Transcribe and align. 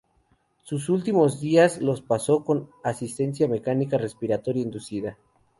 Sus 0.63 0.89
últimos 0.89 1.39
días 1.39 1.79
los 1.79 2.01
pasó 2.01 2.43
con 2.43 2.71
asistencia 2.83 3.47
mecánica 3.47 3.99
respiratoria 3.99 4.63
inducida. 4.63 5.19